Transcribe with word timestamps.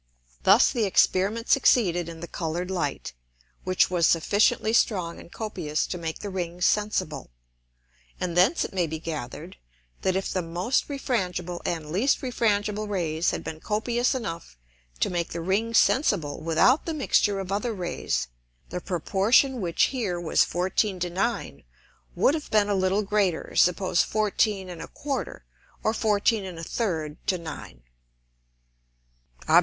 Thus 0.41 0.71
the 0.71 0.85
Experiment 0.85 1.47
succeeded 1.47 2.09
in 2.09 2.21
the 2.21 2.27
colour'd 2.27 2.71
Light, 2.71 3.13
which 3.63 3.91
was 3.91 4.07
sufficiently 4.07 4.73
strong 4.73 5.19
and 5.19 5.31
copious 5.31 5.85
to 5.85 5.97
make 5.99 6.17
the 6.21 6.31
Rings 6.31 6.65
sensible. 6.65 7.29
And 8.19 8.35
thence 8.35 8.65
it 8.65 8.73
may 8.73 8.87
be 8.87 8.97
gather'd, 8.97 9.57
that 10.01 10.15
if 10.15 10.33
the 10.33 10.41
most 10.41 10.87
refrangible 10.89 11.61
and 11.67 11.91
least 11.91 12.23
refrangible 12.23 12.89
Rays 12.89 13.29
had 13.29 13.43
been 13.43 13.59
copious 13.59 14.15
enough 14.15 14.57
to 15.01 15.11
make 15.11 15.33
the 15.33 15.39
Rings 15.39 15.77
sensible 15.77 16.41
without 16.41 16.87
the 16.87 16.95
mixture 16.95 17.37
of 17.39 17.51
other 17.51 17.71
Rays, 17.71 18.27
the 18.69 18.81
Proportion 18.81 19.61
which 19.61 19.83
here 19.93 20.19
was 20.19 20.43
14 20.43 20.99
to 21.01 21.11
9 21.11 21.61
would 22.15 22.33
have 22.33 22.49
been 22.49 22.69
a 22.69 22.73
little 22.73 23.03
greater, 23.03 23.55
suppose 23.55 24.01
14 24.01 24.67
1/4 24.69 25.41
or 25.83 25.93
14 25.93 26.43
1/3 26.45 27.17
to 27.27 27.37
9. 27.37 27.83
_Obs. 29.47 29.59